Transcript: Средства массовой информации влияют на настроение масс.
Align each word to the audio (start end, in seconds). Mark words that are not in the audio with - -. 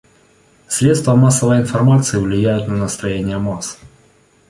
Средства 0.67 1.13
массовой 1.15 1.59
информации 1.61 2.17
влияют 2.17 2.67
на 2.67 2.75
настроение 2.75 3.37
масс. 3.37 3.77